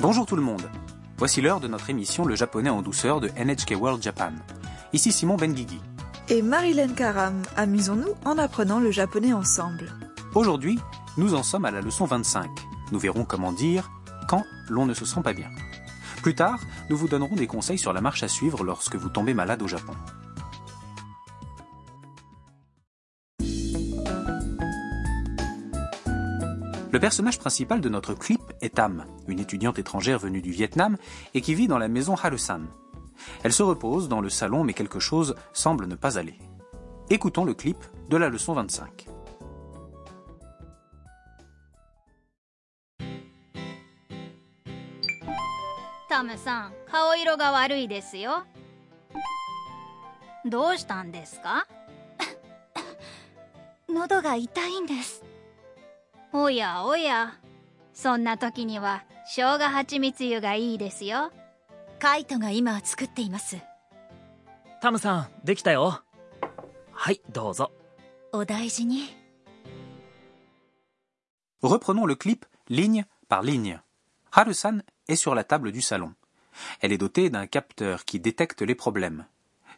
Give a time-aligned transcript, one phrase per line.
[0.00, 0.70] Bonjour tout le monde.
[1.16, 4.30] Voici l'heure de notre émission Le japonais en douceur de NHK World Japan.
[4.92, 5.80] Ici Simon Benguigui.
[6.28, 9.92] Et Marilyn Karam, amusons-nous en apprenant le japonais ensemble.
[10.36, 10.78] Aujourd'hui,
[11.16, 12.48] nous en sommes à la leçon 25.
[12.92, 13.90] Nous verrons comment dire
[14.28, 15.48] quand l'on ne se sent pas bien.
[16.22, 16.60] Plus tard,
[16.90, 19.68] nous vous donnerons des conseils sur la marche à suivre lorsque vous tombez malade au
[19.68, 19.94] Japon.
[26.97, 30.97] Le personnage principal de notre clip est Tam, une étudiante étrangère venue du Vietnam
[31.33, 32.61] et qui vit dans la maison Harusan.
[33.43, 36.37] Elle se repose dans le salon mais quelque chose semble ne pas aller.
[37.09, 37.77] Écoutons le clip
[38.09, 39.07] de la leçon 25.
[46.13, 48.43] タムさん顔色が悪いですよ
[50.45, 51.65] どうしたんですか
[53.89, 55.23] 喉が痛いんです
[56.32, 57.34] おやおや
[57.92, 61.32] そんな時には生姜蜂蜜湯がいいですよ
[61.98, 63.56] カイトが今作っています
[64.80, 66.02] タムさんできたよ
[66.92, 67.72] はいどうぞ
[68.32, 69.16] お大事に
[71.60, 73.80] Reprenons le clip ligne par ligne.
[74.30, 76.14] Harusan est sur la table du salon.
[76.80, 79.26] Elle est dotée d'un capteur qui détecte les problèmes.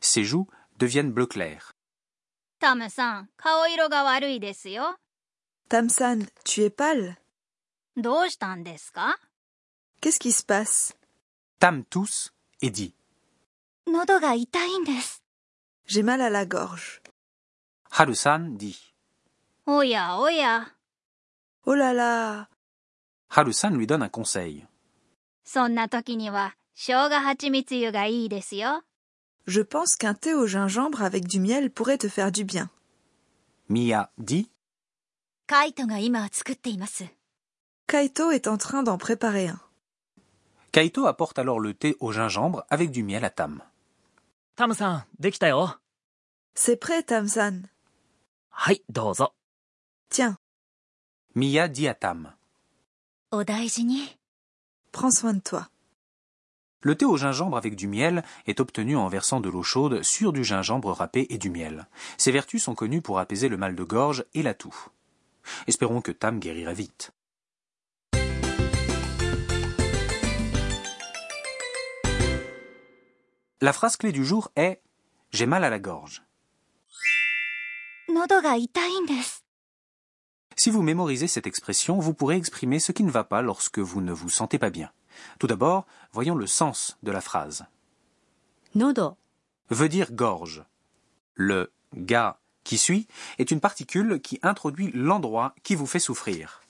[0.00, 0.46] Ses joues
[0.78, 1.72] deviennent bleu clair.
[2.58, 4.96] タムさん顔色が悪いですよ
[5.70, 7.16] Tamsan, tu es pâle?
[10.00, 10.94] Qu'est-ce qui se passe?
[11.60, 12.92] Tam tousse et dit
[15.86, 17.00] J'ai mal à la gorge.
[17.92, 18.92] Harusan dit
[19.66, 20.66] Oya, oya.
[21.66, 22.48] Oh là là
[23.30, 24.66] Harusan lui donne un conseil.
[29.46, 32.68] Je pense qu'un thé au gingembre avec du miel pourrait te faire du bien.
[33.68, 34.50] Mia dit
[35.50, 35.82] Kaito
[37.88, 39.58] Kaito est en train d'en préparer un.
[40.70, 43.60] Kaito apporte alors le thé au gingembre avec du miel à Tam.
[44.54, 45.04] Tam-san,
[46.54, 47.66] C'est prêt, Tam-san.
[48.64, 49.30] Hai, dozo.
[50.08, 50.38] Tiens.
[51.34, 52.32] Mia dit à Tam.
[53.32, 54.18] Odaijini.
[54.92, 55.68] Prends soin de toi.
[56.82, 60.32] Le thé au gingembre avec du miel est obtenu en versant de l'eau chaude sur
[60.32, 61.88] du gingembre râpé et du miel.
[62.18, 64.90] Ses vertus sont connues pour apaiser le mal de gorge et la toux.
[65.66, 67.12] Espérons que Tam guérira vite.
[73.62, 74.80] La phrase clé du jour est
[75.32, 76.22] J'ai mal à la gorge.
[80.56, 84.00] Si vous mémorisez cette expression, vous pourrez exprimer ce qui ne va pas lorsque vous
[84.00, 84.90] ne vous sentez pas bien.
[85.38, 87.66] Tout d'abord, voyons le sens de la phrase.
[88.74, 89.16] Nodo
[89.68, 90.64] veut dire gorge.
[91.34, 92.39] Le ga
[92.70, 93.08] qui suit
[93.38, 96.62] est une particule qui introduit l'endroit qui vous fait souffrir.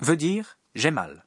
[0.00, 1.24] Veut dire j'ai mal.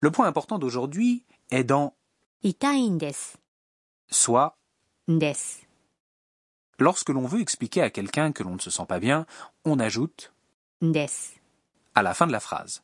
[0.00, 1.94] Le point important d'aujourd'hui est dans
[4.10, 4.58] soit
[5.08, 5.66] desu.
[6.78, 9.24] Lorsque l'on veut expliquer à quelqu'un que l'on ne se sent pas bien,
[9.64, 10.34] on ajoute
[10.82, 11.40] desu
[11.94, 12.82] à la fin de la phrase.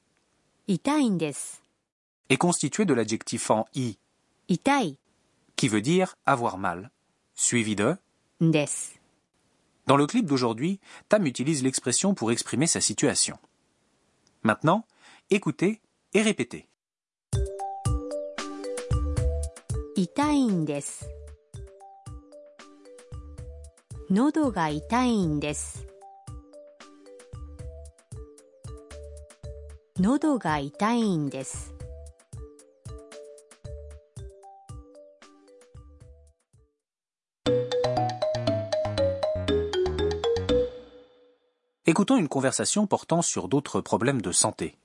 [2.30, 3.98] Est constitué de l'adjectif en i
[5.56, 6.90] qui veut dire avoir mal,
[7.34, 7.96] suivi de
[8.40, 8.66] des.
[9.86, 13.38] Dans le clip d'aujourd'hui, Tam utilise l'expression pour exprimer sa situation.
[14.42, 14.86] Maintenant,
[15.30, 15.80] écoutez
[16.14, 16.66] et répétez.
[41.86, 44.78] Écoutons une conversation portant sur d'autres problèmes de santé.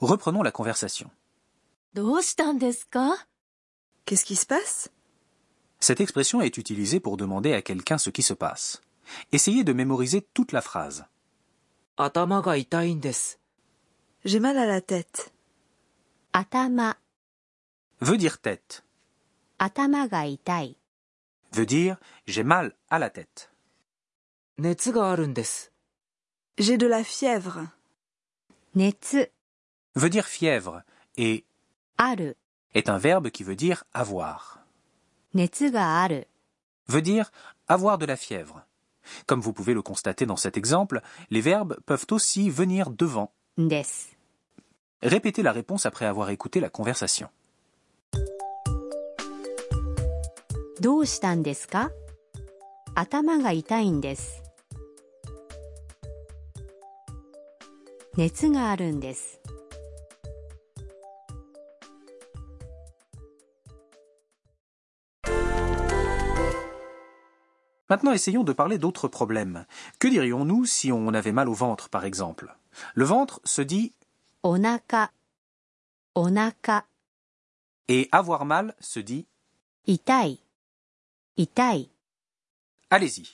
[0.00, 1.10] Reprenons la conversation.
[4.06, 4.88] Qu'est-ce qui se passe
[5.80, 8.80] Cette expression est utilisée pour demander à quelqu'un ce qui se passe.
[9.32, 11.04] Essayez de mémoriser toute la phrase.
[14.24, 15.32] J'ai mal à la tête.
[16.32, 16.96] Atama
[18.00, 18.84] veut dire tête.
[19.58, 20.06] Atama
[21.52, 21.96] veut dire
[22.26, 23.52] j'ai mal à la tête.
[24.58, 25.16] Netsu ga
[26.58, 27.66] J'ai de la fièvre.
[28.74, 29.26] Netsu
[29.94, 30.82] veut dire fièvre
[31.16, 31.44] et
[31.98, 32.34] aru
[32.74, 34.64] est un verbe qui veut dire avoir.
[35.34, 36.08] Netsu ga
[36.88, 37.30] veut dire
[37.68, 38.64] avoir de la fièvre.
[39.26, 41.00] Comme vous pouvez le constater dans cet exemple,
[41.30, 43.32] les verbes peuvent aussi venir devant.
[45.02, 47.28] Répétez la réponse après avoir écouté la conversation.
[67.92, 69.66] Maintenant, essayons de parler d'autres problèmes.
[69.98, 72.56] Que dirions-nous si on avait mal au ventre, par exemple?
[72.94, 73.92] Le ventre se dit
[74.42, 75.10] onaka,
[76.14, 76.86] onaka.
[77.88, 79.26] Et avoir mal se dit
[79.86, 80.38] itai,
[81.36, 81.90] itai.
[82.88, 83.28] Allez-y.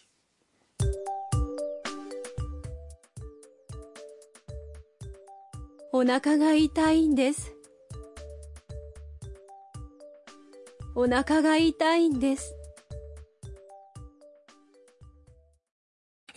[5.93, 7.07] Onaka ga itai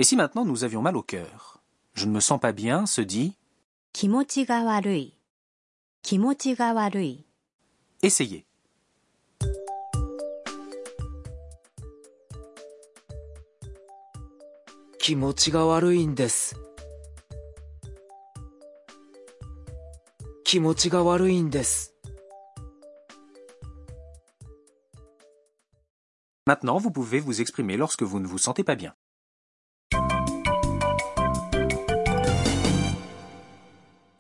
[0.01, 1.62] Et si maintenant nous avions mal au cœur?
[1.94, 3.38] Je ne me sens pas bien se dit.
[8.01, 8.48] Essayez.
[26.48, 28.95] Maintenant, vous pouvez vous exprimer lorsque vous ne vous sentez pas bien.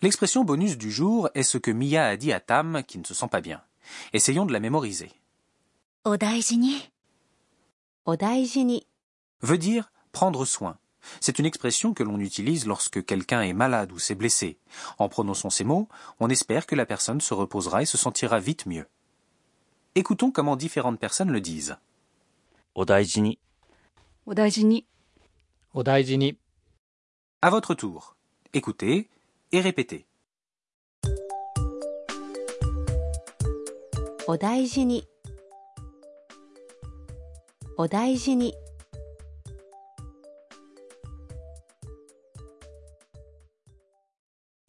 [0.01, 3.13] L'expression bonus du jour est ce que Mia a dit à Tam qui ne se
[3.13, 3.61] sent pas bien.
[4.13, 5.11] Essayons de la mémoriser.
[6.05, 6.89] Odaijini.
[8.05, 8.87] Odaijini
[9.41, 10.77] veut dire prendre soin.
[11.19, 14.57] C'est une expression que l'on utilise lorsque quelqu'un est malade ou s'est blessé.
[14.97, 15.87] En prononçant ces mots,
[16.19, 18.87] on espère que la personne se reposera et se sentira vite mieux.
[19.93, 21.77] Écoutons comment différentes personnes le disent.
[22.73, 23.37] Odaijini.
[24.25, 24.85] Odaijini.
[25.75, 26.37] Odaijini.
[27.43, 28.15] À votre tour.
[28.53, 29.09] Écoutez,
[29.52, 30.06] et répétez.
[34.28, 35.06] お大事に、
[37.76, 38.54] お大事に、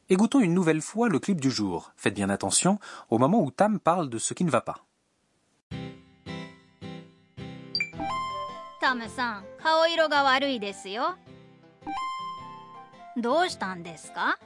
[0.10, 1.92] Écoutons une nouvelle fois le clip du jour.
[1.98, 2.80] Faites bien attention
[3.10, 4.84] au moment où Tam parle de ce qui ne va pas.
[8.80, 11.18] タムさん、顔色が悪いですよ。
[13.18, 14.40] どうしたんですか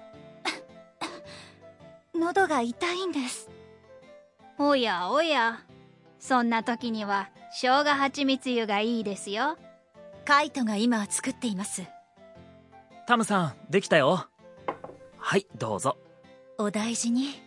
[2.17, 3.51] 喉が痛いんです。
[4.59, 5.61] おやおや、
[6.19, 9.57] そんな時には生姜蜂蜜湯がいいですよ。
[10.25, 11.83] カイトが今作っています。
[13.07, 14.27] タムさん、できたよ。
[15.19, 15.97] はい、どうぞ。
[16.59, 17.43] お大事に。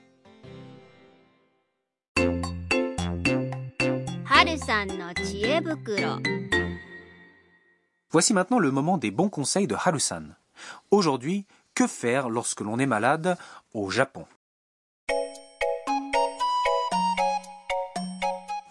[4.23, 6.19] はるさんの知恵袋。
[8.11, 10.35] Voici maintenant le moment des bons conseils de Harusan.
[10.89, 11.45] Aujourd'hui,
[11.75, 13.37] que faire lorsque l'on est malade
[13.73, 14.25] au Japon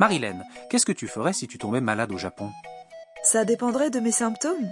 [0.00, 2.50] Marilyn, qu'est-ce que tu ferais si tu tombais malade au Japon?
[3.24, 4.70] Ça dépendrait de mes symptômes,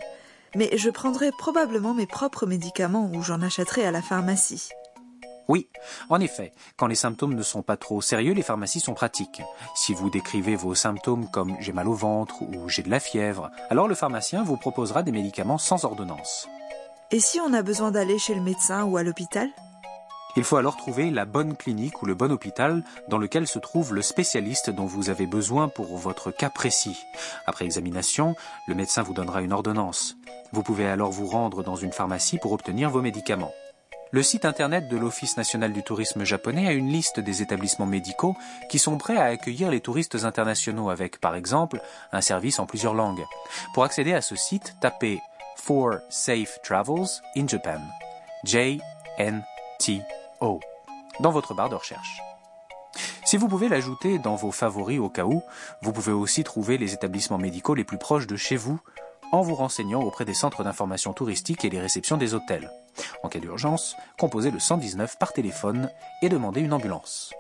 [0.55, 4.69] mais je prendrais probablement mes propres médicaments ou j'en achèterais à la pharmacie.
[5.49, 5.69] Oui,
[6.11, 9.43] en effet, quand les symptômes ne sont pas trop sérieux, les pharmacies sont pratiques.
[9.75, 13.51] Si vous décrivez vos symptômes comme j'ai mal au ventre ou j'ai de la fièvre,
[13.69, 16.49] alors le pharmacien vous proposera des médicaments sans ordonnance.
[17.11, 19.49] Et si on a besoin d'aller chez le médecin ou à l'hôpital?
[20.37, 23.95] Il faut alors trouver la bonne clinique ou le bon hôpital dans lequel se trouve
[23.95, 26.97] le spécialiste dont vous avez besoin pour votre cas précis.
[27.47, 28.35] Après examination,
[28.69, 30.17] le médecin vous donnera une ordonnance.
[30.53, 33.53] Vous pouvez alors vous rendre dans une pharmacie pour obtenir vos médicaments.
[34.13, 38.37] Le site internet de l'Office national du tourisme japonais a une liste des établissements médicaux
[38.69, 41.81] qui sont prêts à accueillir les touristes internationaux avec, par exemple,
[42.13, 43.25] un service en plusieurs langues.
[43.75, 45.21] Pour accéder à ce site, tapez
[45.57, 47.81] For Safe Travels in Japan.
[50.41, 50.61] J-N-T-O
[51.21, 52.21] dans votre barre de recherche.
[53.25, 55.43] Si vous pouvez l'ajouter dans vos favoris au cas où,
[55.83, 58.81] vous pouvez aussi trouver les établissements médicaux les plus proches de chez vous
[59.33, 62.71] en vous renseignant auprès des centres d'information touristique et les réceptions des hôtels.
[63.23, 65.91] En cas d'urgence, composez le 119 par téléphone
[66.23, 67.33] et demandez une ambulance.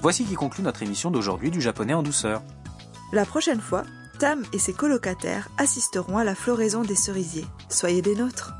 [0.00, 2.40] Voici qui conclut notre émission d'aujourd'hui du japonais en douceur.
[3.10, 3.84] La prochaine fois,
[4.18, 7.46] Tam et ses colocataires assisteront à la floraison des cerisiers.
[7.70, 8.52] Soyez des nôtres.